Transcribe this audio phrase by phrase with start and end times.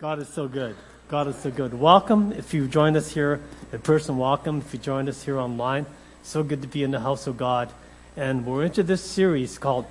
[0.00, 0.76] God is so good.
[1.08, 1.78] God is so good.
[1.78, 2.32] Welcome.
[2.32, 3.38] If you joined us here
[3.70, 4.60] in person, welcome.
[4.60, 5.84] If you joined us here online,
[6.22, 7.70] so good to be in the house of God.
[8.16, 9.84] And we're into this series called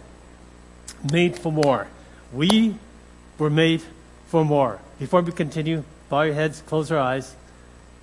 [1.12, 1.90] Made for More.
[2.34, 2.74] We
[3.38, 3.84] were made
[4.30, 4.80] for more.
[4.98, 7.36] Before we continue, bow your heads, close your eyes.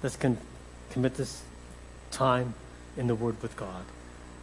[0.00, 0.38] Let's con-
[0.90, 1.42] commit this
[2.12, 2.54] time
[2.96, 3.82] in the Word with God.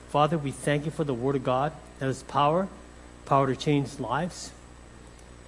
[0.10, 2.68] Father, we thank you for the Word of God that has power,
[3.26, 4.52] power to change lives.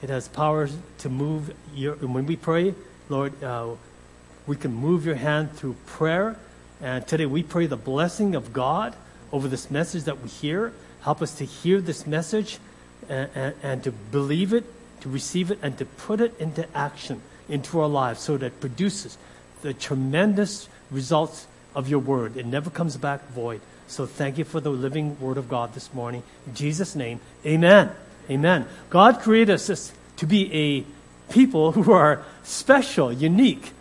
[0.02, 0.70] It has power
[1.00, 1.54] to move.
[1.74, 2.76] Your, when we pray,
[3.10, 3.72] Lord, uh,
[4.48, 6.38] we can move your hand through prayer.
[6.82, 8.96] And today we pray the blessing of God
[9.32, 10.74] over this message that we hear.
[11.02, 12.60] Help us to hear this message
[13.10, 14.66] and, and, and to believe it,
[15.02, 18.60] to receive it, and to put it into action into our lives so that it
[18.60, 19.18] produces
[19.62, 22.38] the tremendous results of your word.
[22.38, 23.62] It never comes back void.
[23.88, 26.24] So thank you for the living word of God this morning.
[26.48, 27.92] In Jesus' name, amen.
[28.30, 28.66] Amen.
[28.90, 33.72] God created us to be a people who are special, unique,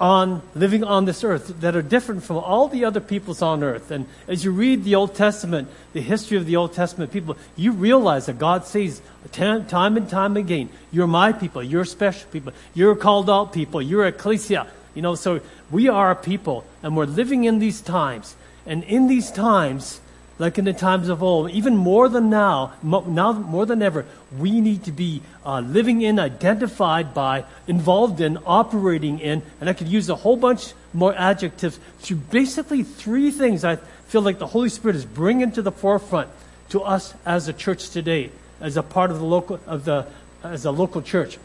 [0.00, 3.90] on living on this earth that are different from all the other peoples on earth.
[3.90, 7.72] And as you read the Old Testament, the history of the Old Testament people, you
[7.72, 9.00] realize that God says
[9.32, 14.06] time and time again, you're my people, you're special people, you're called out people, you're
[14.06, 14.66] ecclesia.
[14.94, 18.36] You know, so we are a people and we're living in these times.
[18.66, 20.00] And in these times,
[20.38, 24.04] like in the times of old, even more than now, now more than ever,
[24.36, 29.74] we need to be uh, living in, identified by, involved in, operating in, and I
[29.74, 33.76] could use a whole bunch more adjectives to basically three things I
[34.08, 36.28] feel like the Holy Spirit is bringing to the forefront
[36.70, 40.06] to us as a church today, as a part of the local of the
[40.42, 41.38] as a local church.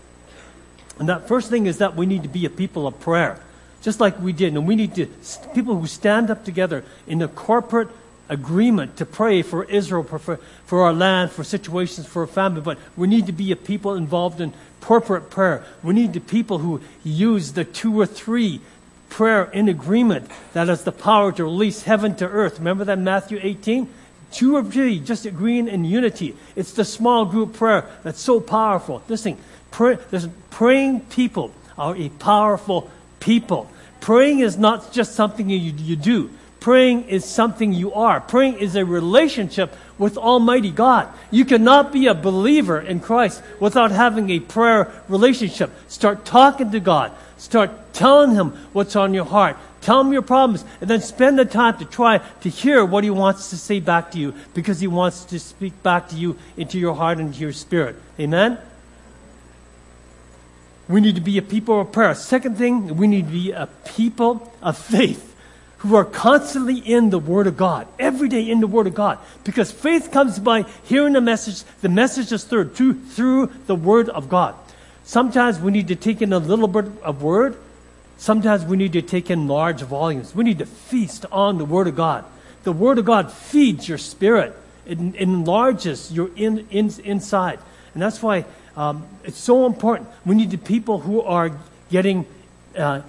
[0.97, 3.41] And that first thing is that we need to be a people of prayer,
[3.81, 5.05] just like we did, and we need to
[5.53, 7.89] people who stand up together in a corporate
[8.29, 12.77] agreement to pray for Israel, for, for our land, for situations, for our family, but
[12.95, 15.65] we need to be a people involved in corporate prayer.
[15.83, 18.61] We need the people who use the two or three
[19.09, 22.59] prayer in agreement that has the power to release heaven to earth.
[22.59, 23.89] Remember that Matthew 18?
[24.31, 26.35] Two or three just agreeing in unity.
[26.55, 29.01] It's the small group prayer that's so powerful.
[29.07, 29.37] This thing,
[29.71, 29.97] pray,
[30.51, 33.69] praying people are a powerful people.
[34.01, 36.29] Praying is not just something you, you do.
[36.59, 38.19] Praying is something you are.
[38.19, 41.07] Praying is a relationship with Almighty God.
[41.31, 45.71] You cannot be a believer in Christ without having a prayer relationship.
[45.87, 47.13] Start talking to God.
[47.37, 49.55] Start telling Him what's on your heart.
[49.79, 50.65] Tell Him your problems.
[50.81, 54.11] And then spend the time to try to hear what He wants to say back
[54.11, 57.39] to you because He wants to speak back to you into your heart and into
[57.39, 57.95] your spirit.
[58.19, 58.57] Amen?
[60.89, 62.15] We need to be a people of prayer.
[62.15, 65.28] Second thing, we need to be a people of faith
[65.79, 69.17] who are constantly in the Word of God, every day in the Word of God.
[69.43, 71.63] Because faith comes by hearing the message.
[71.81, 74.55] The message is through, through, through the Word of God.
[75.03, 77.57] Sometimes we need to take in a little bit of Word.
[78.17, 80.35] Sometimes we need to take in large volumes.
[80.35, 82.25] We need to feast on the Word of God.
[82.63, 84.55] The Word of God feeds your spirit.
[84.85, 87.59] It, enlarges your in, in, inside.
[87.93, 88.43] And that's why
[88.75, 90.09] um, it's so important.
[90.25, 91.51] We need the people who are
[91.89, 92.25] getting
[92.77, 93.01] uh,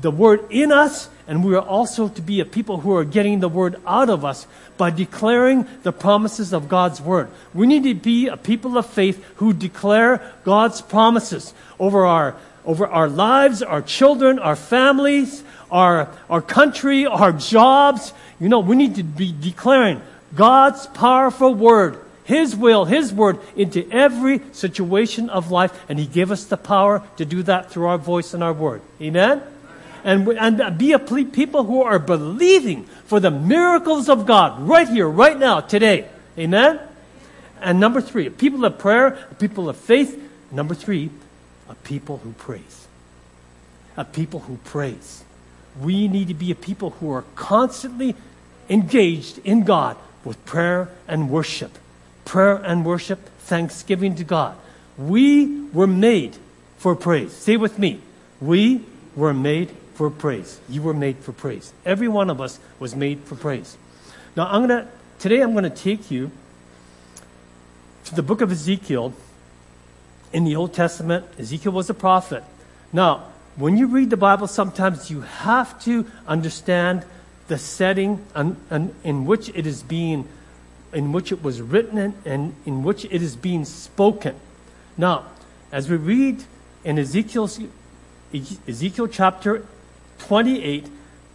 [0.00, 3.40] the Word in us and we are also to be a people who are getting
[3.40, 4.46] the word out of us
[4.78, 7.28] by declaring the promises of God's word.
[7.52, 12.86] We need to be a people of faith who declare God's promises over our, over
[12.86, 18.14] our lives, our children, our families, our, our country, our jobs.
[18.40, 20.00] You know, we need to be declaring
[20.34, 25.78] God's powerful word, His will, His word into every situation of life.
[25.90, 28.80] And He gave us the power to do that through our voice and our word.
[29.02, 29.42] Amen?
[30.04, 35.08] And, and be a people who are believing for the miracles of God right here,
[35.08, 36.08] right now, today.
[36.38, 36.80] Amen?
[37.60, 40.22] And number three, people of prayer, people of faith.
[40.50, 41.10] Number three,
[41.68, 42.86] a people who praise.
[43.96, 45.24] A people who praise.
[45.80, 48.14] We need to be a people who are constantly
[48.68, 51.78] engaged in God with prayer and worship.
[52.24, 54.56] Prayer and worship, thanksgiving to God.
[54.96, 56.36] We were made
[56.76, 57.32] for praise.
[57.32, 58.00] Say with me.
[58.40, 58.84] We
[59.16, 60.60] were made for praise.
[60.68, 61.72] You were made for praise.
[61.84, 63.76] Every one of us was made for praise.
[64.36, 64.86] Now, I'm to,
[65.18, 66.30] today I'm going to take you
[68.04, 69.12] to the book of Ezekiel.
[70.32, 72.44] In the Old Testament, Ezekiel was a prophet.
[72.92, 73.24] Now,
[73.56, 77.04] when you read the Bible, sometimes you have to understand
[77.48, 80.28] the setting and, and in which it is being,
[80.92, 84.36] in which it was written and, and in which it is being spoken.
[84.96, 85.24] Now,
[85.72, 86.44] as we read
[86.84, 87.58] in Ezekiel's,
[88.32, 89.66] Ezekiel chapter
[90.18, 90.86] 28,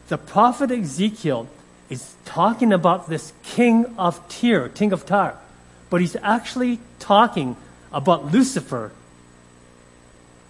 [0.09, 1.47] the prophet Ezekiel
[1.89, 5.38] is talking about this king of Tyre, king of Tyre,
[5.89, 7.56] but he's actually talking
[7.91, 8.91] about Lucifer,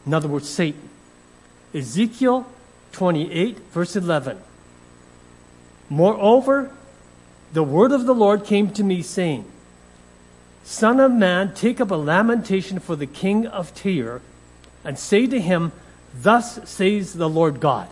[0.06, 0.90] In other words, Satan.
[1.74, 2.46] Ezekiel
[2.94, 4.40] 28, verse 11.
[5.90, 6.72] Moreover,
[7.52, 9.46] the word of the Lord came to me, saying,
[10.64, 14.22] Son of man, take up a lamentation for the king of Tyre,
[14.84, 15.72] and say to him,
[16.16, 17.90] Thus says the Lord God,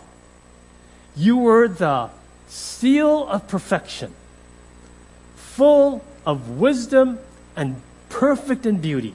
[1.16, 2.10] You were the
[2.48, 4.14] seal of perfection,
[5.36, 7.18] full of wisdom
[7.56, 9.14] and perfect in beauty.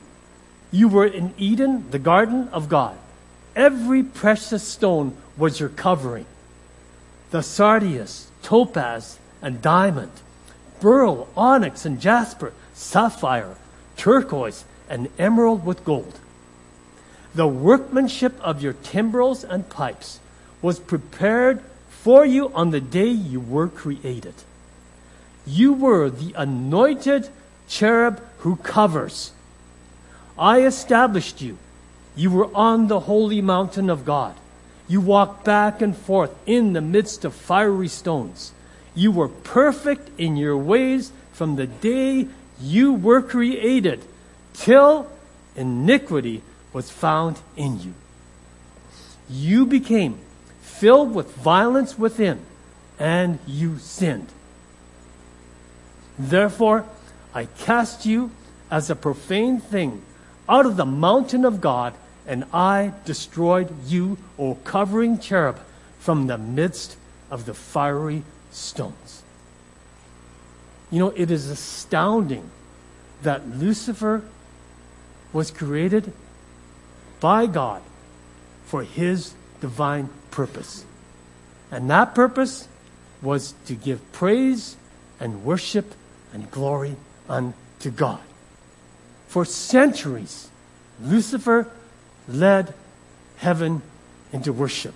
[0.72, 2.98] You were in Eden, the garden of God.
[3.56, 6.26] Every precious stone was your covering
[7.30, 10.12] the sardius, topaz, and diamond,
[10.82, 13.58] beryl, onyx, and jasper, sapphire,
[13.98, 16.20] turquoise, and emerald with gold.
[17.36, 20.20] The workmanship of your timbrels and pipes
[20.62, 21.62] was prepared
[22.08, 24.34] for you on the day you were created.
[25.46, 27.28] You were the anointed
[27.68, 29.34] cherub who covers.
[30.40, 31.58] I established you.
[32.16, 34.36] You were on the holy mountain of God.
[34.88, 38.54] You walked back and forth in the midst of fiery stones.
[38.96, 42.30] You were perfect in your ways from the day
[42.62, 44.02] you were created
[44.54, 45.12] till
[45.58, 47.94] iniquity was found in you.
[49.30, 50.20] You became
[50.80, 52.40] filled with violence within,
[53.00, 54.28] and you sinned.
[56.18, 56.86] Therefore,
[57.34, 58.32] I cast you
[58.72, 60.02] as a profane thing
[60.50, 61.94] out of the mountain of God
[62.28, 65.60] and I destroyed you, O covering cherub,
[66.00, 66.98] from the midst
[67.32, 69.24] of the fiery stones.
[70.92, 72.50] You know, it is astounding
[73.24, 74.24] that Lucifer
[75.32, 76.12] was created
[77.20, 77.82] by God
[78.66, 80.86] for his divine purpose.
[81.72, 82.68] And that purpose
[83.22, 84.78] was to give praise
[85.20, 85.94] and worship
[86.34, 86.96] and glory
[87.28, 88.22] unto God.
[89.28, 90.50] For centuries,
[91.02, 91.70] Lucifer
[92.28, 92.74] led
[93.38, 93.82] heaven
[94.32, 94.96] into worship.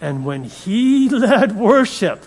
[0.00, 2.24] And when he led worship,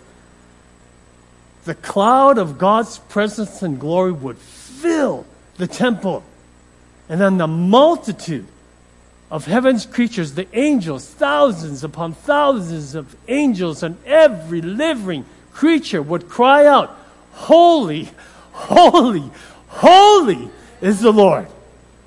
[1.65, 5.25] the cloud of God's presence and glory would fill
[5.57, 6.23] the temple.
[7.09, 8.47] And then the multitude
[9.31, 16.29] of heaven's creatures, the angels, thousands upon thousands of angels, and every living creature would
[16.29, 16.97] cry out,
[17.31, 18.09] Holy,
[18.51, 19.29] holy,
[19.67, 20.49] holy
[20.81, 21.47] is the Lord.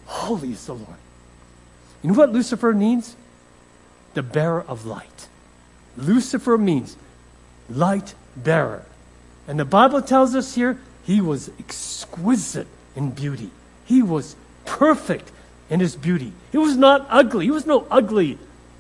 [0.07, 0.97] Holy is the Lord.
[2.03, 3.15] You know what Lucifer means?
[4.15, 5.29] The bearer of light.
[5.97, 6.97] Lucifer means
[7.69, 8.85] light bearer.
[9.47, 13.51] And the Bible tells us here he was exquisite in beauty.
[13.85, 15.33] He was perfect
[15.71, 16.33] in his beauty.
[16.53, 17.47] He was not ugly.
[17.47, 18.39] He was no ugly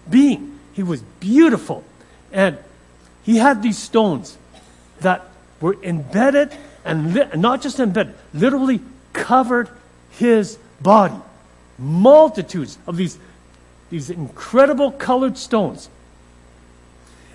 [0.08, 0.58] being.
[0.72, 1.84] He was beautiful.
[2.32, 2.58] And
[3.24, 4.38] he had these stones
[5.00, 5.24] that
[5.60, 8.80] were embedded and li- not just embedded, literally
[9.12, 9.68] covered
[10.10, 11.20] his body
[11.78, 13.18] multitudes of these,
[13.90, 15.88] these incredible colored stones.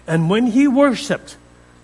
[0.06, 1.38] And when he worshiped,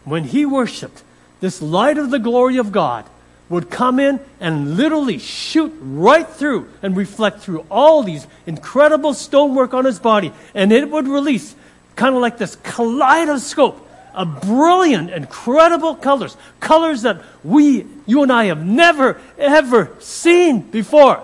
[0.03, 1.03] when he worshiped,
[1.39, 3.05] this light of the glory of God
[3.49, 9.73] would come in and literally shoot right through and reflect through all these incredible stonework
[9.73, 10.31] on his body.
[10.53, 11.55] And it would release
[11.95, 16.37] kind of like this kaleidoscope of brilliant, incredible colors.
[16.59, 21.23] Colors that we, you and I have never, ever seen before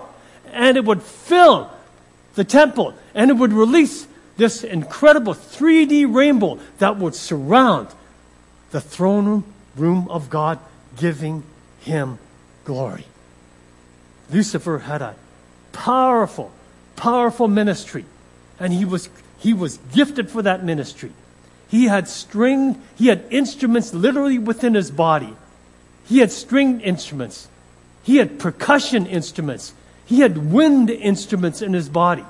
[0.52, 1.70] and it would fill
[2.34, 4.06] the temple and it would release
[4.36, 7.88] this incredible 3D rainbow that would surround
[8.70, 9.44] the throne
[9.76, 10.58] room of God,
[10.96, 11.42] giving
[11.86, 12.18] him
[12.64, 13.06] glory.
[14.30, 15.14] Lucifer had a
[15.72, 16.50] powerful,
[16.96, 18.04] powerful ministry,
[18.58, 21.12] and he was, he was gifted for that ministry.
[21.68, 25.34] He had stringed, he had instruments literally within his body.
[26.06, 27.48] He had stringed instruments.
[28.02, 29.72] He had percussion instruments.
[30.04, 32.24] He had wind instruments in his body.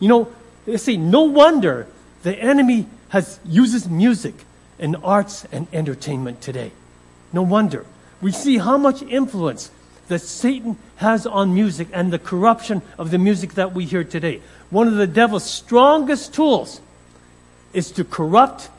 [0.00, 0.32] You know,
[0.64, 1.86] they say no wonder
[2.22, 4.34] the enemy has uses music
[4.78, 6.72] in arts and entertainment today.
[7.32, 7.84] No wonder.
[8.20, 9.70] We see how much influence
[10.08, 14.42] that Satan has on music and the corruption of the music that we hear today.
[14.70, 16.80] One of the devil's strongest tools
[17.72, 18.70] is to corrupt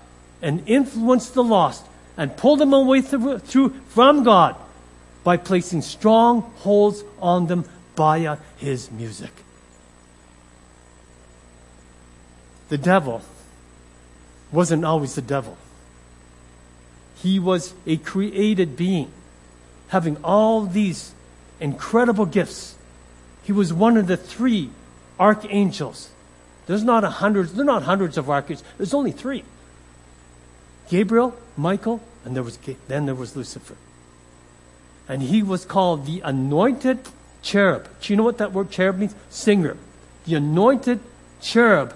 [0.42, 1.86] and influence the lost
[2.18, 4.56] and pull them away through, through from God
[5.24, 7.66] by placing strong holds on them
[7.96, 9.32] via his music.
[12.70, 13.22] The devil
[14.52, 15.58] wasn't always the devil.
[17.16, 19.12] He was a created being,
[19.90, 21.14] having all these
[21.60, 22.76] incredible gifts.
[23.44, 24.70] He was one of the three
[25.20, 26.10] archangels.
[26.68, 28.68] There's not a hundred, there are not hundreds of archangels.
[28.78, 29.44] There's only three.
[30.90, 33.76] Gabriel, Michael, and there was, then there was Lucifer.
[35.08, 37.00] And he was called the anointed
[37.42, 37.88] cherub.
[38.02, 39.16] Do you know what that word cherub means?
[39.30, 39.78] Singer.
[40.26, 41.00] The anointed
[41.42, 41.96] cherub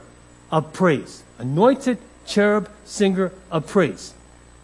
[0.52, 4.14] of praise, anointed cherub singer of praise.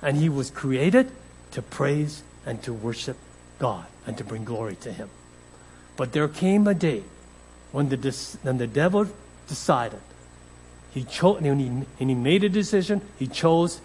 [0.02, 1.12] And he was created
[1.52, 3.18] to praise and to worship
[3.58, 5.10] God and to bring glory to him.
[5.98, 7.04] But there came a day
[7.72, 9.08] when the, when the devil
[9.48, 10.00] decided,
[10.92, 13.82] he chose, and he, and he made a decision, he chose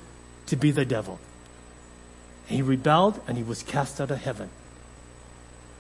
[0.47, 1.19] to be the devil.
[2.47, 4.51] He rebelled and he was cast out of heaven.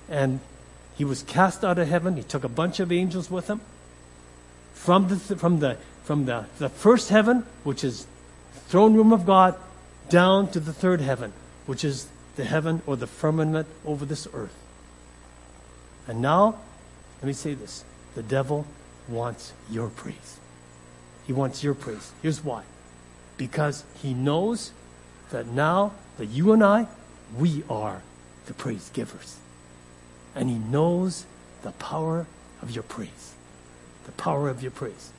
[0.08, 0.40] And
[0.96, 2.16] he was cast out of heaven.
[2.16, 3.60] He took a bunch of angels with him
[4.72, 8.06] from the, from the, from the, the first heaven, which is
[8.68, 9.54] throne room of God,
[10.08, 11.32] down to the third heaven,
[11.66, 14.56] which is the heaven or the firmament over this earth.
[16.06, 16.58] And now,
[17.20, 18.66] let me say this the devil
[19.08, 20.38] wants your praise.
[21.26, 22.12] He wants your praise.
[22.22, 22.64] Here's why
[23.36, 24.70] because he knows
[25.30, 26.86] that now that you and I,
[27.36, 28.02] we are
[28.46, 29.38] the praise givers.
[30.34, 31.26] And he knows
[31.62, 32.26] the power
[32.62, 33.34] of your praise.
[34.06, 35.10] The power of your praise.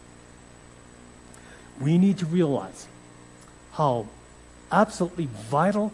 [1.82, 2.88] We need to realize
[3.74, 4.08] how
[4.72, 5.92] absolutely vital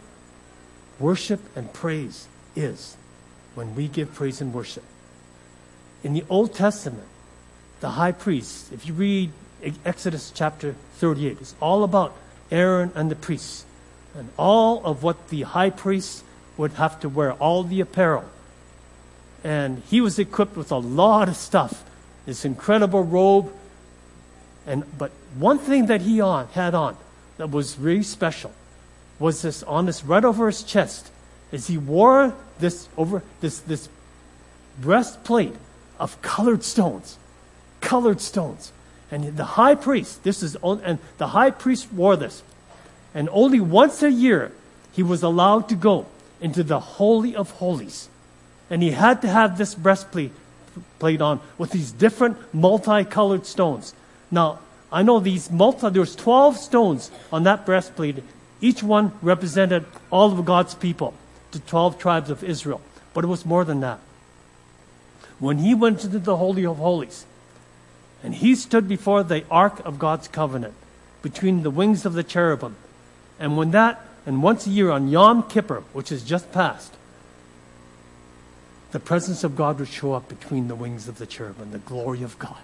[1.02, 2.96] worship and praise is
[3.56, 4.84] when we give praise and worship.
[6.04, 7.08] In the Old Testament,
[7.80, 9.32] the high priest, if you read
[9.86, 12.16] Exodus chapter 38, it's all about
[12.52, 13.66] Aaron and the priests
[14.16, 16.24] and all of what the high priest
[16.58, 18.26] would have to wear, all the apparel.
[19.44, 21.84] And he was equipped with a lot of stuff,
[22.26, 23.52] this incredible robe.
[24.68, 26.98] And but one thing that he on had on
[27.38, 28.52] that was really special
[29.22, 31.12] was this on this right over his chest,
[31.52, 33.88] is he wore this over this this
[34.80, 35.56] breastplate
[36.00, 37.18] of colored stones,
[37.80, 38.74] colored stones.
[39.12, 42.44] And the high priest, this is and the high priest wore this.
[43.14, 44.52] And only once a year
[44.94, 46.08] he was allowed to go
[46.40, 48.10] into the Holy of Holies.
[48.70, 50.32] And he had to have this breastplate
[51.00, 53.94] plate on with these different multicolored stones.
[54.32, 54.60] Now,
[54.92, 58.24] I know these multi, there's 12 stones on that breastplate.
[58.62, 61.16] Each one represented all of God's people,
[61.52, 62.80] the 12 tribes of Israel.
[63.14, 64.00] But it was more than that.
[65.40, 67.26] When he went into the Holy of Holies,
[68.24, 70.76] and he stood before the Ark of God's covenant,
[71.24, 72.76] between the wings of the cherubim,
[73.40, 76.94] and when that, and once a year on Yom Kippur, which is just past,
[78.92, 82.22] the presence of God would show up between the wings of the cherubim, the glory
[82.22, 82.62] of God.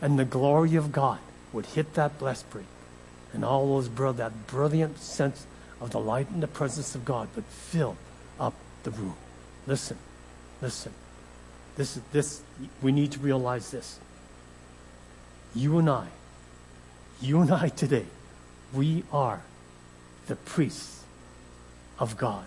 [0.00, 1.18] And the glory of God
[1.52, 2.66] would hit that breastplate.
[3.36, 5.46] And all those that brilliant sense
[5.78, 7.94] of the light and the presence of God would fill
[8.40, 9.14] up the room.
[9.66, 9.98] Listen,
[10.62, 10.90] listen.
[11.76, 12.40] This, is this,
[12.80, 14.00] we need to realize this.
[15.54, 16.06] You and I,
[17.20, 18.06] you and I today,
[18.72, 19.42] we are
[20.28, 21.04] the priests
[21.98, 22.46] of God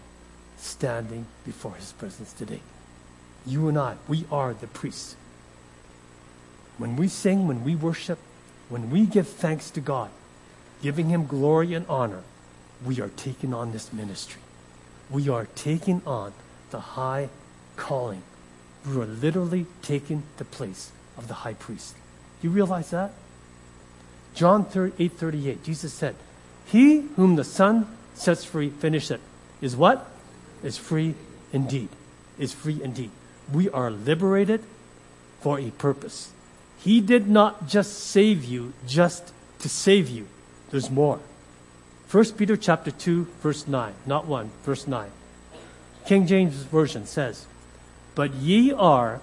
[0.57, 2.61] standing before his presence today.
[3.45, 5.15] You and I, we are the priests.
[6.79, 8.17] When we sing, when we worship,
[8.69, 10.09] when we give thanks to God,
[10.81, 12.21] giving him glory and honor,
[12.85, 14.41] we are taking on this ministry.
[15.09, 16.33] We are taking on
[16.71, 17.29] the high
[17.75, 18.21] calling.
[18.87, 21.95] We are literally taking the place of the high priest.
[22.41, 23.11] You realize that?
[24.33, 24.65] John
[24.97, 26.15] 8 38, Jesus said,
[26.69, 29.19] he whom the Son sets free, finish it,
[29.59, 30.07] is what?
[30.63, 31.15] Is free
[31.51, 31.89] indeed.
[32.37, 33.09] Is free indeed.
[33.51, 34.63] We are liberated
[35.41, 36.31] for a purpose.
[36.77, 40.27] He did not just save you just to save you.
[40.71, 41.19] There's more.
[42.11, 45.09] 1 Peter chapter 2 verse 9, not 1, verse 9.
[46.05, 47.45] King James version says,
[48.15, 49.21] "But ye are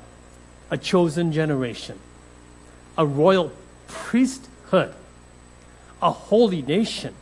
[0.71, 1.99] a chosen generation,
[2.97, 3.51] a royal
[3.89, 4.95] priesthood,
[6.01, 7.15] a holy nation,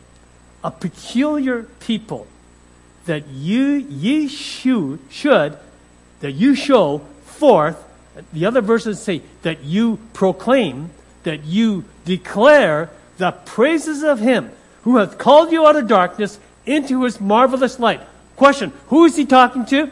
[0.63, 2.27] a peculiar people
[3.05, 5.57] that you ye should, should
[6.19, 7.83] that you show forth
[8.33, 10.89] the other verses say that you proclaim
[11.23, 14.51] that you declare the praises of him
[14.83, 18.01] who hath called you out of darkness into his marvelous light
[18.35, 19.89] question who is he talking to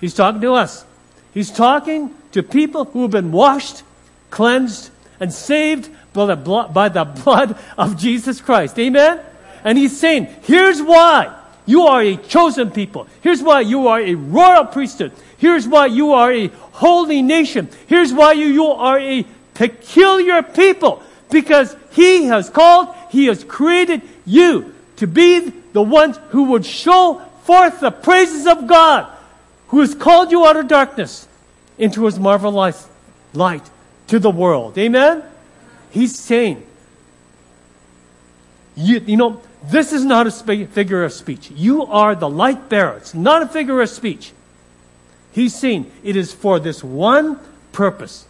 [0.00, 0.84] he's talking to us
[1.32, 3.82] he's talking to people who have been washed
[4.30, 9.20] cleansed and saved by the blood, by the blood of jesus christ amen
[9.64, 11.34] and he's saying, here's why
[11.66, 13.08] you are a chosen people.
[13.22, 15.12] Here's why you are a royal priesthood.
[15.38, 17.70] Here's why you are a holy nation.
[17.86, 19.24] Here's why you, you are a
[19.54, 21.02] peculiar people.
[21.34, 25.40] Because he has called, he has created you to be
[25.72, 29.10] the ones who would show forth the praises of God,
[29.66, 31.26] who has called you out of darkness
[31.76, 32.88] into his marvelous
[33.32, 33.68] light
[34.06, 34.78] to the world.
[34.78, 35.24] Amen?
[35.90, 36.64] He's saying,
[38.76, 41.50] you, you know, this is not a figure of speech.
[41.50, 42.98] You are the light bearer.
[42.98, 44.30] It's not a figure of speech.
[45.32, 47.40] He's saying it is for this one
[47.72, 48.24] purpose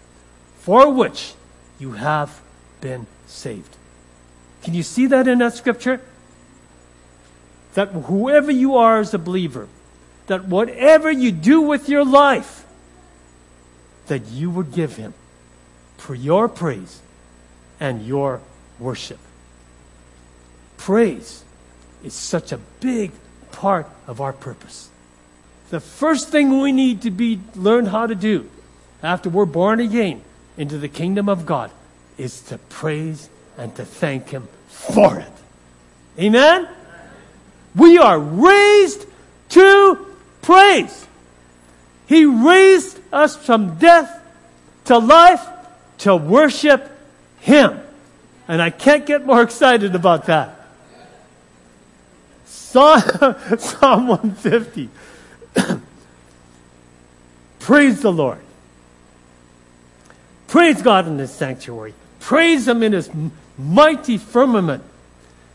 [0.60, 1.34] for which
[1.78, 2.40] you have
[2.84, 3.76] been saved.
[4.62, 6.02] Can you see that in that scripture?
[7.72, 9.68] That whoever you are as a believer,
[10.26, 12.66] that whatever you do with your life,
[14.06, 15.14] that you would give him
[15.96, 17.00] for your praise
[17.80, 18.42] and your
[18.78, 19.18] worship.
[20.76, 21.42] Praise
[22.04, 23.12] is such a big
[23.50, 24.90] part of our purpose.
[25.70, 28.50] The first thing we need to be learn how to do
[29.02, 30.20] after we're born again
[30.58, 31.70] into the kingdom of God
[32.18, 33.28] is to praise
[33.58, 35.32] and to thank him for it.
[36.18, 36.68] Amen?
[37.74, 39.06] We are raised
[39.50, 40.06] to
[40.42, 41.06] praise.
[42.06, 44.20] He raised us from death
[44.84, 45.44] to life
[45.98, 46.90] to worship
[47.40, 47.80] Him.
[48.46, 50.66] And I can't get more excited about that.
[52.44, 53.00] Psalm,
[53.58, 54.90] Psalm 150.
[57.60, 58.40] Praise the Lord.
[60.46, 61.94] Praise God in His sanctuary.
[62.24, 63.10] Praise Him in His
[63.58, 64.82] mighty firmament.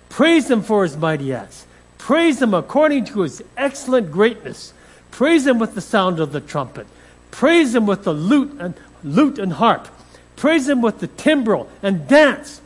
[0.07, 1.65] Praise Him for His mighty acts.
[1.97, 4.71] Praise Him according to His excellent greatness.
[5.09, 6.85] Praise Him with the sound of the trumpet.
[7.31, 9.87] Praise Him with the lute and lute and harp.
[10.35, 12.61] Praise Him with the timbrel and dance.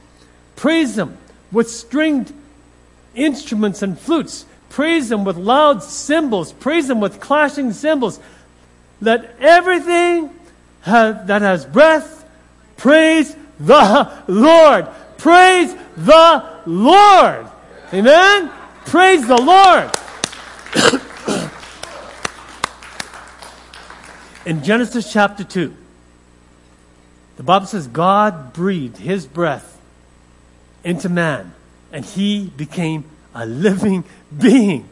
[0.58, 1.18] Praise Him
[1.54, 2.34] with stringed
[3.16, 4.46] instruments and flutes.
[4.68, 6.52] Praise Him with loud cymbals.
[6.52, 8.20] Praise Him with clashing cymbals.
[9.00, 10.30] Let everything
[10.82, 12.20] have, that has breath
[12.76, 13.34] praise
[13.66, 14.88] the Lord.
[15.18, 17.48] Praise the Lord.
[17.94, 18.52] Amen?
[18.86, 19.90] Praise the Lord.
[24.46, 25.74] In Genesis chapter 2,
[27.38, 29.80] the Bible says God breathed his breath
[30.84, 31.54] into man
[31.92, 34.04] and he became a living
[34.38, 34.90] being.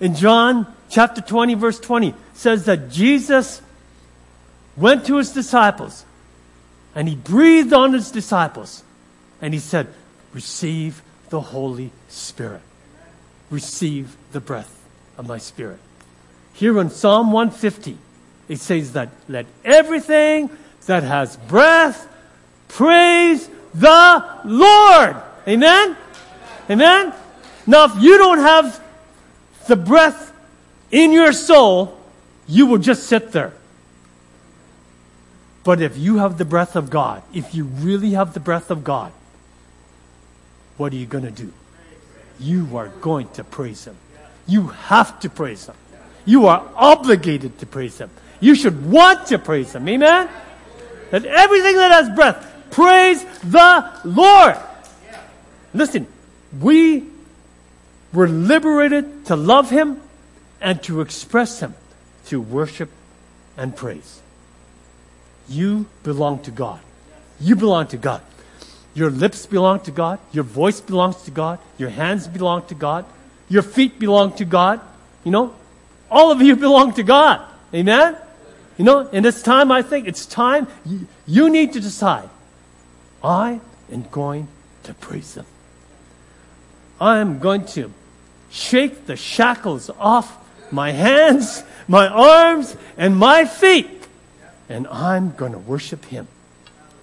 [0.00, 3.62] In John chapter 20, verse 20, says that Jesus
[4.76, 6.04] went to his disciples
[6.94, 8.82] and he breathed on his disciples
[9.40, 9.88] and he said,
[10.32, 12.62] Receive the Holy Spirit.
[13.50, 14.80] Receive the breath
[15.18, 15.78] of my spirit.
[16.54, 17.96] Here in Psalm 150,
[18.48, 20.50] it says that let everything
[20.86, 22.08] that has breath
[22.68, 25.16] praise the Lord.
[25.46, 25.96] Amen?
[26.68, 27.12] Amen?
[27.66, 28.82] Now, if you don't have
[29.68, 30.32] the breath
[30.90, 31.98] in your soul,
[32.48, 33.52] you will just sit there.
[35.70, 38.82] But if you have the breath of God, if you really have the breath of
[38.82, 39.12] God,
[40.76, 41.52] what are you going to do?
[42.40, 43.94] You are going to praise Him.
[44.48, 45.76] You have to praise Him.
[46.24, 48.10] You are obligated to praise Him.
[48.40, 49.88] You should want to praise Him.
[49.88, 50.28] Amen?
[51.12, 54.56] That everything that has breath, praise the Lord.
[55.72, 56.08] Listen,
[56.60, 57.04] we
[58.12, 60.00] were liberated to love Him
[60.60, 61.76] and to express Him
[62.24, 62.90] through worship
[63.56, 64.20] and praise.
[65.50, 66.80] You belong to God.
[67.40, 68.22] You belong to God.
[68.94, 70.18] Your lips belong to God.
[70.32, 71.58] Your voice belongs to God.
[71.76, 73.04] Your hands belong to God.
[73.48, 74.80] Your feet belong to God.
[75.24, 75.54] You know,
[76.10, 77.44] all of you belong to God.
[77.74, 78.16] Amen?
[78.78, 80.66] You know, and it's time, I think it's time
[81.26, 82.30] you, need to decide.
[83.22, 83.60] I
[83.92, 84.48] am going
[84.84, 85.44] to praise Him.
[87.00, 87.92] I am going to
[88.50, 90.36] shake the shackles off
[90.72, 93.99] my hands, my arms, and my feet.
[94.70, 96.28] And I'm going to worship Him.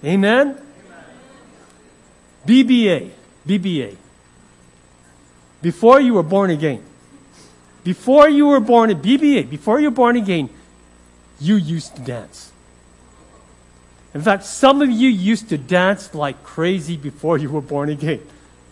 [0.02, 0.58] Amen?
[2.46, 3.10] BBA.
[3.46, 3.96] BBA.
[5.60, 6.82] Before you were born again.
[7.84, 10.50] Before you were born, BBA, before you were born again,
[11.40, 12.52] you used to dance.
[14.14, 18.20] In fact, some of you used to dance like crazy before you were born again,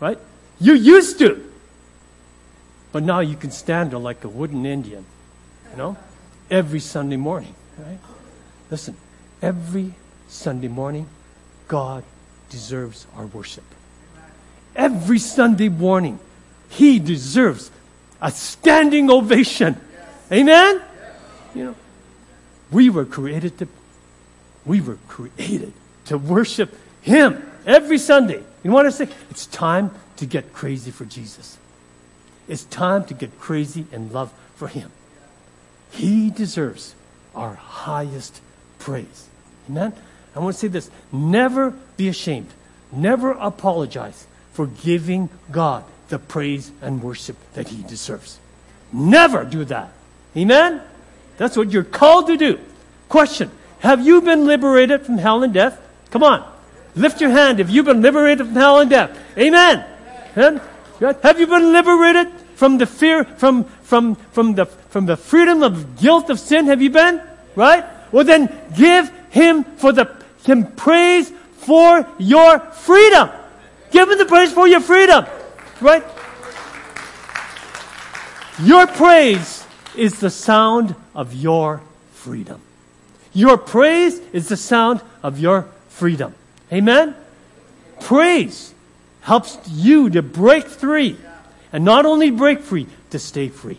[0.01, 0.19] right?
[0.59, 1.53] You used to.
[2.93, 5.05] But now you can stand there like a wooden Indian,
[5.71, 5.97] you know,
[6.51, 7.99] every Sunday morning, right?
[8.71, 8.97] Listen,
[9.41, 9.95] every
[10.29, 11.07] Sunday morning,
[11.69, 12.05] God
[12.51, 13.65] deserves our worship.
[14.75, 16.19] Every Sunday morning,
[16.69, 17.71] He deserves
[18.21, 19.81] a standing ovation.
[20.33, 20.83] Amen?
[21.55, 21.75] You know,
[22.71, 23.69] we were created to,
[24.65, 25.73] we were created
[26.07, 28.43] to worship Him every Sunday.
[28.63, 29.09] You want to say?
[29.31, 31.57] It's time to get crazy for Jesus.
[32.49, 34.91] It's time to get crazy in love for Him.
[35.91, 36.95] He deserves
[37.35, 38.41] our highest
[38.87, 39.29] praise.
[39.69, 39.93] Amen?
[40.37, 42.47] I want to say this never be ashamed,
[42.93, 48.39] never apologize for giving God the praise and worship that He deserves.
[48.93, 49.91] Never do that.
[50.37, 50.83] Amen?
[51.37, 52.61] That's what you're called to do.
[53.09, 55.81] Question Have you been liberated from hell and death?
[56.13, 56.47] Come on.
[56.95, 59.19] Lift your hand if you've been liberated from hell and death.
[59.37, 59.85] Amen.
[60.37, 60.61] Amen.
[61.25, 65.99] Have you been liberated from the fear, from, from, from, the, from the freedom of
[65.99, 66.67] guilt of sin?
[66.67, 67.21] Have you been?
[67.57, 67.85] Right?
[68.13, 70.15] Well, then give Him for the
[70.45, 71.31] Him praise
[71.67, 73.29] for your freedom.
[73.91, 75.27] Give him the praise for your freedom.
[75.81, 76.05] Right?
[78.63, 79.67] Your praise
[79.97, 82.61] is the sound of your freedom.
[83.33, 86.35] Your praise is the sound of your freedom.
[86.73, 87.15] Amen?
[88.01, 88.73] Praise
[89.23, 91.17] helps you to break free.
[91.73, 93.75] And not only break free, to stay free.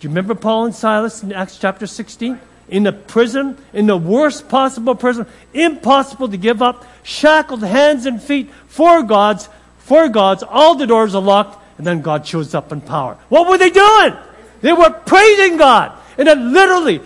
[0.00, 2.38] Do you remember Paul and Silas in Acts chapter 16?
[2.72, 8.20] In the prison, in the worst possible prison, impossible to give up, shackled hands and
[8.20, 12.72] feet for God's, for God's, all the doors are locked, and then God shows up
[12.72, 13.18] in power.
[13.28, 14.14] What were they doing?
[14.62, 15.92] They were praising God.
[16.16, 17.00] And it literally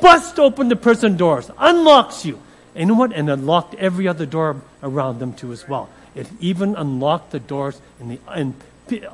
[0.00, 2.40] bust open the prison doors, unlocks you.
[2.74, 3.12] And you know what?
[3.12, 5.90] And unlocked every other door around them too as well.
[6.14, 8.54] It even unlocked the doors in the in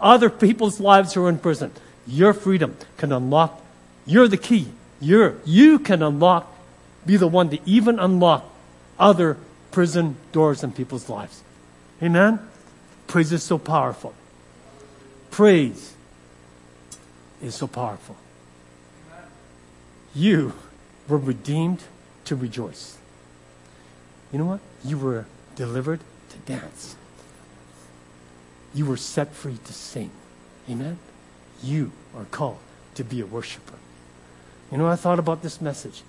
[0.00, 1.72] other people's lives who are in prison.
[2.06, 3.60] Your freedom can unlock.
[4.06, 4.68] You're the key.
[5.02, 6.56] You're, you can unlock,
[7.04, 8.48] be the one to even unlock
[9.00, 9.36] other
[9.72, 11.42] prison doors in people's lives.
[12.00, 12.38] Amen?
[13.08, 14.14] Praise is so powerful.
[15.32, 15.94] Praise
[17.42, 18.16] is so powerful.
[20.14, 20.52] You
[21.08, 21.82] were redeemed
[22.26, 22.96] to rejoice.
[24.32, 24.60] You know what?
[24.84, 25.98] You were delivered
[26.30, 26.94] to dance.
[28.72, 30.12] You were set free to sing.
[30.70, 30.98] Amen?
[31.60, 32.58] You are called
[32.94, 33.81] to be a worshiper.
[34.72, 36.02] You know, I thought about this message,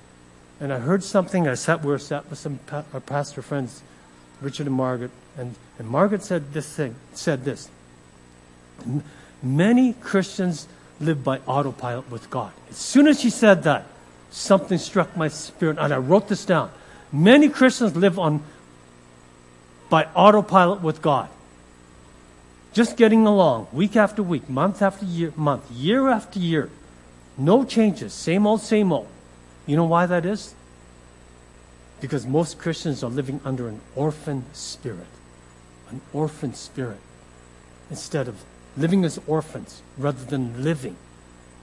[0.62, 1.49] and I heard something.
[1.49, 3.84] I sat, we were sat with some pa- our pastor friends,
[4.39, 7.69] Richard and Margaret, and, and Margaret said this thing, said this.
[9.43, 10.69] Many Christians
[11.02, 12.54] live by autopilot with God.
[12.69, 13.86] As soon as she said that,
[14.32, 16.71] something struck my spirit, and I wrote this down.
[17.12, 18.41] Many Christians live on
[19.89, 21.28] by autopilot with God.
[22.71, 26.69] Just getting along, week after week, month after year, month, year after year.
[27.37, 29.07] No changes, same old, same old.
[29.65, 30.53] You know why that is?
[31.99, 35.07] Because most Christians are living under an orphan spirit.
[35.89, 36.99] An orphan spirit.
[37.89, 38.43] Instead of
[38.77, 40.95] living as orphans rather than living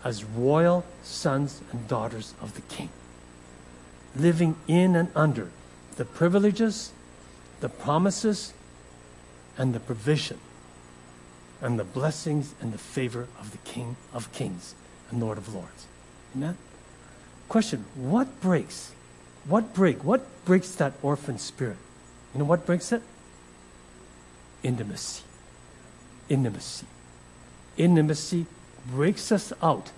[0.03, 2.89] as royal sons and daughters of the King.
[4.17, 5.51] Living in and under
[5.97, 6.93] the privileges,
[7.61, 8.55] the promises,
[9.59, 10.39] and the provision,
[11.61, 14.75] and the blessings and the favor of the King of Kings
[15.11, 15.87] and Lord of Lords.
[16.35, 16.57] Amen?
[17.49, 18.93] Question What breaks?
[19.47, 20.05] What break?
[20.05, 21.79] What breaks that orphan spirit?
[22.35, 23.03] You know what breaks it?
[24.63, 25.25] Intimacy.
[26.29, 26.87] Intimacy
[27.81, 28.47] intimacy
[28.87, 29.91] breaks us out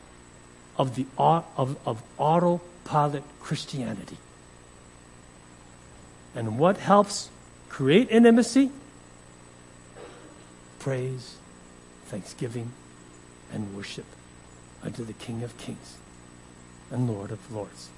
[0.77, 4.17] of the of, of autopilot Christianity.
[6.35, 7.29] And what helps
[7.69, 8.71] create intimacy?
[10.79, 11.37] Praise,
[12.07, 12.73] thanksgiving,
[13.53, 14.07] and worship
[14.85, 15.97] unto the King of Kings
[16.91, 17.91] and Lord of Lords.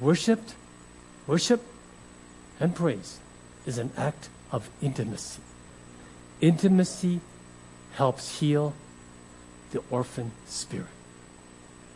[0.00, 0.54] Worshipped,
[1.26, 1.62] worship,
[2.60, 3.20] and praise
[3.64, 5.42] is an act of intimacy.
[6.40, 7.20] Intimacy
[7.94, 8.74] helps heal
[9.72, 10.86] the orphan spirit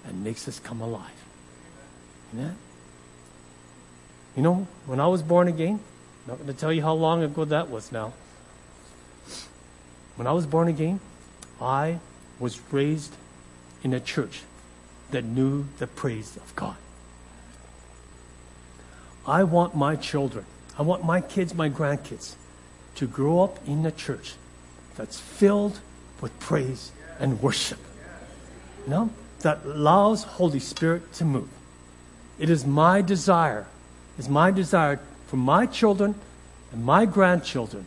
[0.04, 1.24] and makes us come alive.
[2.34, 2.56] Amen?
[4.36, 5.80] You know, when I was born again,
[6.24, 8.12] I'm not going to tell you how long ago that was now.
[10.16, 11.00] When I was born again,
[11.60, 11.98] I
[12.38, 13.14] was raised
[13.82, 14.42] in a church
[15.10, 16.76] that knew the praise of God.
[19.26, 20.44] I want my children,
[20.78, 22.34] I want my kids, my grandkids,
[22.96, 24.34] to grow up in a church
[24.96, 25.80] that's filled
[26.20, 27.78] with praise and worship.
[28.84, 31.48] You know, that allows Holy Spirit to move.
[32.38, 33.66] It is my desire,
[34.18, 36.14] is my desire for my children
[36.72, 37.86] and my grandchildren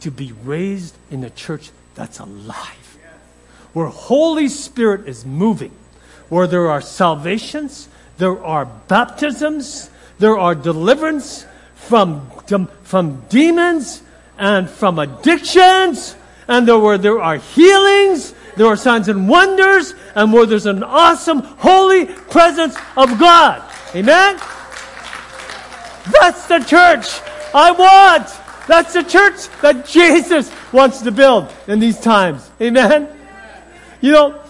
[0.00, 2.79] to be raised in a church that's alive,
[3.72, 5.72] where Holy Spirit is moving,
[6.28, 12.30] where there are salvations, there are baptisms, there are deliverance from,
[12.82, 14.02] from demons
[14.38, 16.14] and from addictions,
[16.48, 20.82] and there, where there are healings there are signs and wonders, and where there's an
[20.82, 23.62] awesome, holy presence of God.
[23.94, 24.36] Amen?
[26.20, 27.20] That's the church
[27.54, 28.28] I want.
[28.68, 32.50] That's the church that Jesus wants to build in these times.
[32.60, 33.08] Amen?
[34.00, 34.42] You know,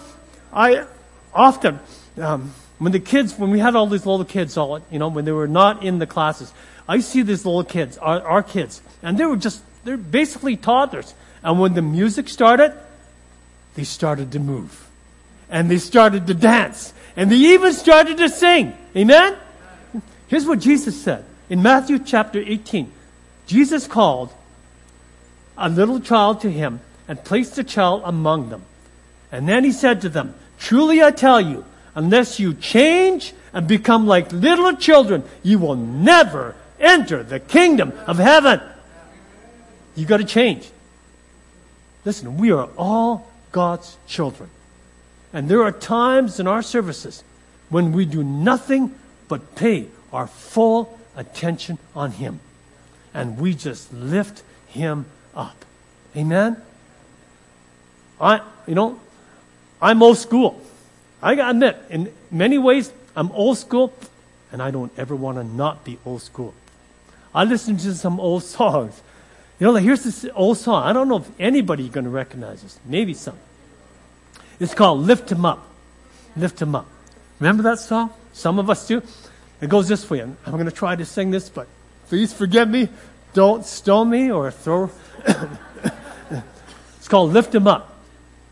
[0.53, 0.85] I
[1.33, 1.79] often,
[2.17, 5.25] um, when the kids, when we had all these little kids, all, you know, when
[5.25, 6.53] they were not in the classes,
[6.87, 11.13] I see these little kids, our, our kids, and they were just, they're basically toddlers.
[11.43, 12.73] And when the music started,
[13.75, 14.89] they started to move.
[15.49, 16.93] And they started to dance.
[17.15, 18.73] And they even started to sing.
[18.95, 19.35] Amen?
[20.27, 22.91] Here's what Jesus said in Matthew chapter 18.
[23.47, 24.33] Jesus called
[25.57, 28.63] a little child to him and placed the child among them.
[29.31, 31.65] And then he said to them, Truly I tell you,
[31.95, 38.17] unless you change and become like little children, you will never enter the kingdom of
[38.17, 38.61] heaven.
[39.95, 40.69] You got to change.
[42.05, 44.49] Listen, we are all God's children.
[45.33, 47.23] And there are times in our services
[47.69, 48.93] when we do nothing
[49.27, 52.39] but pay our full attention on Him.
[53.13, 55.65] And we just lift Him up.
[56.15, 56.57] Amen?
[58.19, 58.99] I, you know,
[59.81, 60.61] I'm old school.
[61.21, 63.93] I gotta admit, in many ways, I'm old school,
[64.51, 66.53] and I don't ever want to not be old school.
[67.33, 69.01] I listen to some old songs.
[69.59, 70.83] You know, like here's this old song.
[70.83, 72.79] I don't know if anybody's going to recognize this.
[72.85, 73.37] Maybe some.
[74.59, 75.65] It's called Lift Him Up.
[76.35, 76.87] Lift Him Up.
[77.39, 78.11] Remember that song?
[78.33, 79.01] Some of us do.
[79.61, 80.21] It goes this way.
[80.21, 81.67] I'm going to try to sing this, but
[82.07, 82.89] please forgive me.
[83.33, 84.89] Don't stone me or throw.
[86.97, 87.99] it's called Lift Him Up.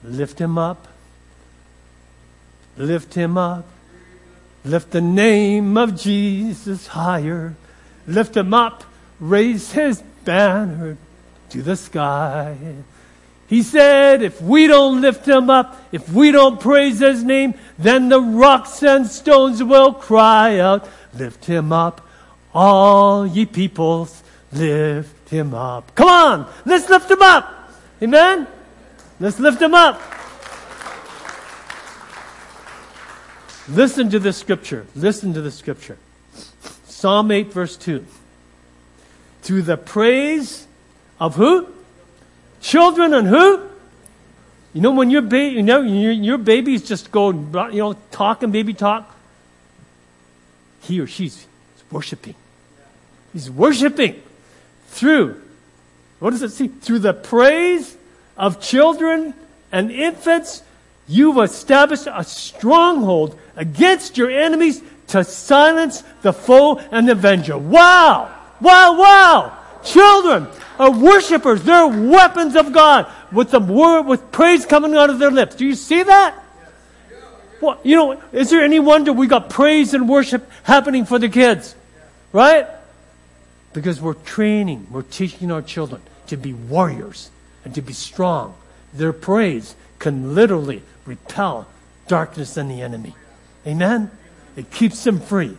[0.03, 0.87] Lift Him Up.
[2.79, 3.65] Lift Him up.
[4.65, 7.53] Lift the name of Jesus higher.
[8.07, 8.83] Lift Him up.
[9.19, 10.97] Raise His banner
[11.49, 12.57] to the sky.
[13.47, 18.09] He said, if we don't lift him up, if we don't praise his name, then
[18.09, 22.07] the rocks and stones will cry out, lift him up,
[22.53, 25.95] all ye peoples, lift him up.
[25.95, 27.71] Come on, let's lift him up.
[28.03, 28.45] Amen?
[29.19, 29.99] Let's lift him up.
[33.69, 34.85] Listen to the scripture.
[34.95, 35.97] Listen to the scripture.
[36.85, 38.05] Psalm 8 verse 2.
[39.43, 40.67] To the praise
[41.19, 41.67] of who?
[42.61, 43.69] Children and who?
[44.73, 48.51] You know, when your baby, you know, your, your babies just go, you know, talking
[48.51, 49.15] baby talk,
[50.81, 51.47] he or she's
[51.91, 52.35] worshiping.
[53.33, 54.21] He's worshiping
[54.87, 55.41] through,
[56.19, 56.67] what does it say?
[56.67, 57.95] Through the praise
[58.37, 59.33] of children
[59.71, 60.63] and infants,
[61.09, 67.57] you've established a stronghold against your enemies to silence the foe and the avenger.
[67.57, 68.33] Wow!
[68.61, 69.57] Wow, wow!
[69.83, 71.63] Children are worshipers.
[71.63, 75.55] They're weapons of God with the word, with praise coming out of their lips.
[75.55, 76.35] Do you see that?
[77.61, 81.27] Well, you know, is there any wonder we got praise and worship happening for the
[81.27, 81.75] kids?
[82.31, 82.67] Right?
[83.73, 87.29] Because we're training, we're teaching our children to be warriors
[87.65, 88.55] and to be strong.
[88.93, 91.67] Their praise can literally repel
[92.07, 93.13] darkness and the enemy.
[93.67, 94.09] Amen?
[94.55, 95.57] It keeps them free.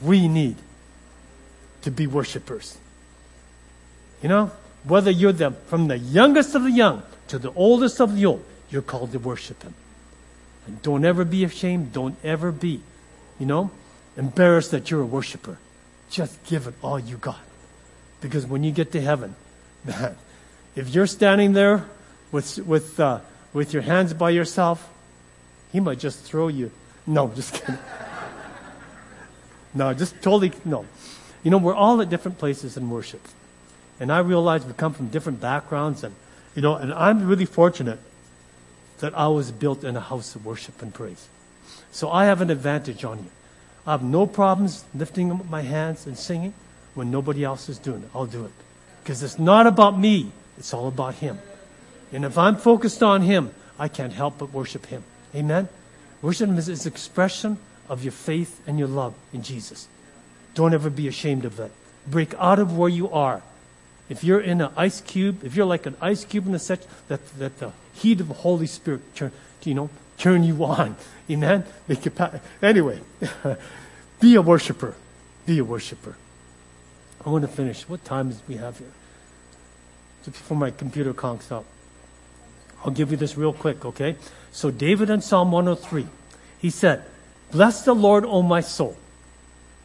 [0.00, 0.56] We need
[1.82, 2.78] to be worshipers.
[4.22, 4.52] You know,
[4.84, 8.44] whether you're the, from the youngest of the young to the oldest of the old,
[8.70, 9.74] you're called to worship Him.
[10.66, 11.92] And don't ever be ashamed.
[11.92, 12.80] Don't ever be,
[13.38, 13.70] you know,
[14.16, 15.58] embarrassed that you're a worshiper.
[16.10, 17.40] Just give it all you got.
[18.20, 19.34] Because when you get to heaven,
[19.84, 20.16] man,
[20.74, 21.84] if you're standing there
[22.32, 23.20] with, with, uh,
[23.52, 24.88] with your hands by yourself,
[25.72, 26.70] He might just throw you.
[27.06, 27.78] No, just kidding.
[29.74, 30.84] no, just totally, no.
[31.42, 33.20] You know, we're all at different places in worship.
[34.00, 36.14] And I realize we come from different backgrounds and,
[36.54, 37.98] you know, and I'm really fortunate
[38.98, 41.28] that I was built in a house of worship and praise.
[41.92, 43.30] So I have an advantage on you.
[43.86, 46.52] I have no problems lifting up my hands and singing
[46.94, 48.10] when nobody else is doing it.
[48.14, 48.52] I'll do it.
[49.02, 50.32] Because it's not about me.
[50.58, 51.38] It's all about Him.
[52.12, 55.04] And if I'm focused on Him, I can't help but worship Him.
[55.34, 55.68] Amen?
[56.22, 59.88] Worship Him is an expression of your faith and your love in Jesus.
[60.54, 61.72] Don't ever be ashamed of it.
[62.06, 63.42] Break out of where you are
[64.08, 66.86] if you're in an ice cube, if you're like an ice cube in a set,
[67.08, 69.32] that, that the heat of the Holy Spirit turn,
[69.64, 70.96] you know, turn you on.
[71.30, 71.64] Amen?
[71.88, 73.00] Make pa- anyway,
[74.20, 74.94] be a worshiper.
[75.44, 76.16] Be a worshiper.
[77.24, 77.88] I want to finish.
[77.88, 78.92] What time do we have here?
[80.24, 81.64] Just before my computer conks up.
[82.86, 84.14] I'll give you this real quick, okay?
[84.52, 86.06] So David in Psalm 103,
[86.60, 87.02] he said,
[87.50, 88.96] Bless the Lord, O my soul,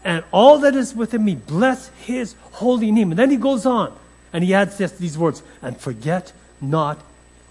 [0.03, 3.11] and all that is within me, bless his holy name.
[3.11, 3.97] And then he goes on.
[4.33, 6.99] And he adds this, these words, and forget not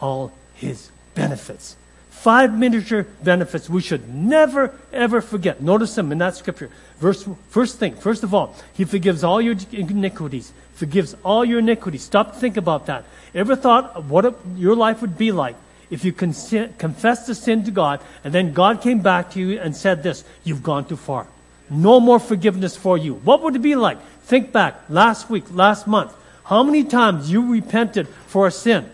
[0.00, 1.76] all his benefits.
[2.10, 5.62] Five miniature benefits we should never, ever forget.
[5.62, 6.68] Notice them in that scripture.
[6.98, 12.02] Verse, first thing, first of all, he forgives all your iniquities, forgives all your iniquities.
[12.02, 13.04] Stop to think about that.
[13.34, 15.56] Ever thought of what your life would be like
[15.88, 19.74] if you confessed the sin to God and then God came back to you and
[19.74, 21.26] said this, you've gone too far.
[21.70, 23.14] No more forgiveness for you.
[23.14, 23.98] What would it be like?
[24.24, 26.12] Think back last week, last month.
[26.44, 28.90] How many times you repented for a sin?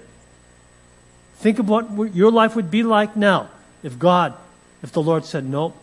[1.39, 3.49] Think of what your life would be like now
[3.83, 4.35] if God,
[4.83, 5.75] if the Lord said, no,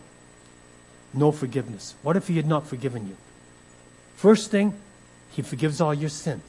[1.12, 1.94] no forgiveness.
[2.02, 3.16] What if He had not forgiven you?
[4.16, 4.74] First thing,
[5.30, 6.42] He forgives all your sins.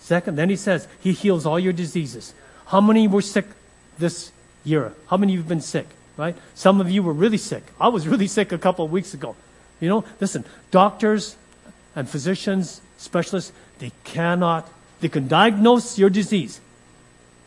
[0.00, 2.34] Second, then He says, He heals all your diseases.
[2.66, 3.46] How many were sick
[3.98, 4.32] this
[4.64, 4.94] year?
[5.08, 5.86] How many of you have been sick?
[6.16, 6.36] Right?
[6.54, 7.62] Some of you were really sick.
[7.80, 9.36] I was really sick a couple of weeks ago.
[9.80, 11.36] You know, listen, doctors
[11.96, 14.68] and physicians, specialists, they cannot,
[15.00, 16.60] they can diagnose your disease.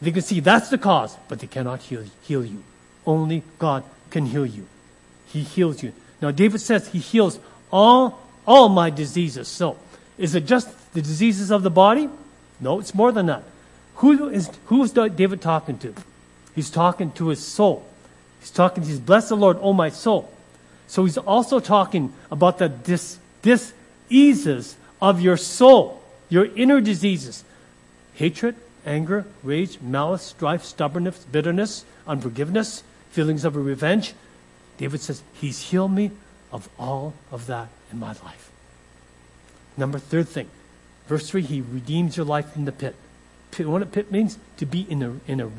[0.01, 2.63] They can see that's the cause, but they cannot heal, heal you.
[3.05, 4.67] Only God can heal you.
[5.27, 5.93] He heals you.
[6.21, 7.39] Now, David says he heals
[7.71, 9.47] all, all my diseases.
[9.47, 9.77] So,
[10.17, 12.09] is it just the diseases of the body?
[12.59, 13.43] No, it's more than that.
[13.95, 15.93] Who is, who is David talking to?
[16.55, 17.85] He's talking to his soul.
[18.39, 20.31] He's talking, he's bless the Lord, oh my soul.
[20.87, 27.43] So he's also talking about the dis, diseases of your soul, your inner diseases.
[28.15, 34.13] Hatred, anger, rage, malice, strife, stubbornness, bitterness, unforgiveness, feelings of revenge.
[34.77, 36.11] David says, He's healed me
[36.51, 38.51] of all of that in my life.
[39.77, 40.49] Number third thing,
[41.07, 42.95] verse 3, He redeems your life from the pit.
[43.51, 44.37] pit what a pit means?
[44.57, 45.49] To be in a, in, a,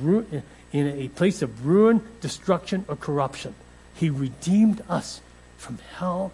[0.72, 3.54] in a place of ruin, destruction, or corruption.
[3.94, 5.20] He redeemed us
[5.56, 6.32] from hell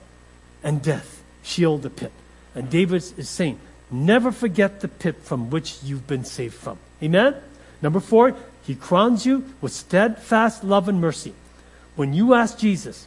[0.63, 1.23] and death.
[1.43, 2.13] Shield the pit.
[2.55, 3.59] And David is saying,
[3.93, 6.79] never forget the pit from which you've been saved from.
[7.03, 7.35] Amen?
[7.83, 11.35] Number four, he crowns you with steadfast love and mercy.
[11.97, 13.07] When you ask Jesus,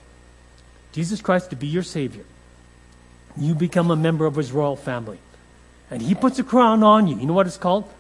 [0.92, 2.26] Jesus Christ to be your Savior,
[3.38, 5.20] you become a member of his royal family.
[5.90, 7.18] And he puts a crown on you.
[7.18, 7.92] You know what it's called?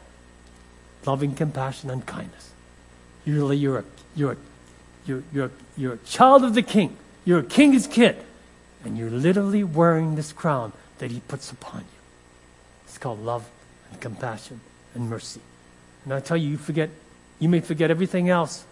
[1.05, 2.51] Loving compassion and kindness.
[3.25, 3.83] You're, you're, a,
[4.15, 4.37] you're,
[5.05, 6.97] you're, you're, you're a child of the king.
[7.25, 8.17] You're a king's kid.
[8.83, 11.92] And you're literally wearing this crown that he puts upon you.
[12.93, 13.49] It's called love
[13.89, 14.61] and compassion
[14.93, 15.41] and mercy.
[16.05, 16.91] And I tell you, you forget,
[17.39, 18.65] you may forget everything else,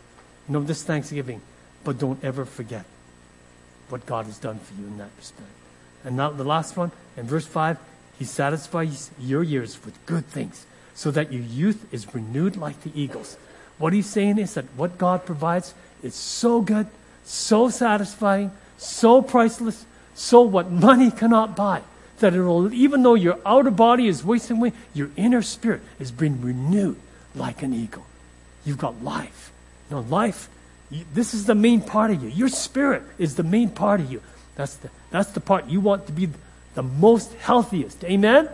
[0.48, 1.42] you know, this Thanksgiving,
[1.84, 2.86] but don't ever forget
[3.90, 5.50] what God has done for you in that respect.
[6.06, 7.80] And now the last one, in verse 5,
[8.20, 12.92] He satisfies your years with good things, so that your youth is renewed like the
[12.94, 13.38] eagles.
[13.80, 16.86] What He's saying is that what God provides is so good,
[17.24, 21.82] so satisfying, so priceless, so what money cannot buy.
[22.22, 26.12] That it will, even though your outer body is wasting away, your inner spirit is
[26.12, 26.98] being renewed
[27.36, 28.06] like an eagle.
[28.64, 29.52] You've got life.
[29.90, 30.48] You know, life,
[30.92, 32.30] you, this is the main part of you.
[32.30, 34.22] Your spirit is the main part of you.
[34.56, 36.30] That's the, that's the part you want to be
[36.76, 38.04] the most healthiest.
[38.04, 38.50] Amen?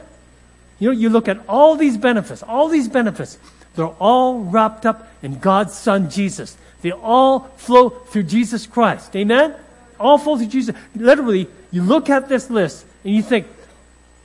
[0.79, 3.37] You know, you look at all these benefits, all these benefits,
[3.75, 6.55] they're all wrapped up in God's Son, Jesus.
[6.81, 9.15] They all flow through Jesus Christ.
[9.15, 9.55] Amen?
[9.99, 10.75] All flow through Jesus.
[10.95, 13.47] Literally, you look at this list and you think,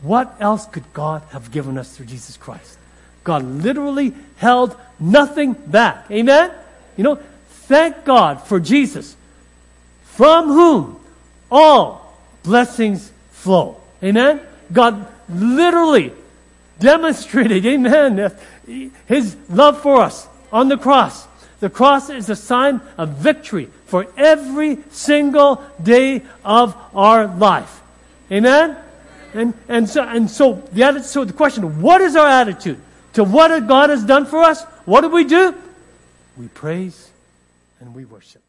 [0.02, 2.78] what else could God have given us through Jesus Christ?
[3.24, 6.10] God literally held nothing back.
[6.10, 6.52] Amen?
[6.96, 9.16] You know, thank God for Jesus,
[10.02, 11.00] from whom
[11.50, 13.80] all blessings flow.
[14.02, 14.40] Amen?
[14.72, 16.12] God literally
[16.80, 18.32] demonstrated, amen,
[19.06, 21.26] his love for us on the cross.
[21.60, 27.80] The cross is a sign of victory for every single day of our life.
[28.32, 28.76] Amen?
[29.34, 32.80] And, and, so, and so, the, so the question, what is our attitude
[33.14, 34.62] to what God has done for us?
[34.84, 35.54] What do we do?
[36.36, 37.10] We praise
[37.80, 38.42] and we worship.